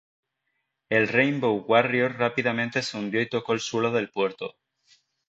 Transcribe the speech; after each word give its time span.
El 0.89 1.07
"Rainbow 1.09 1.63
Warrior" 1.67 2.15
rápidamente 2.17 2.81
se 2.81 2.97
hundió 2.97 3.21
y 3.21 3.29
tocó 3.29 3.53
el 3.53 3.59
suelo 3.59 3.91
del 3.91 4.09
puerto. 4.09 4.55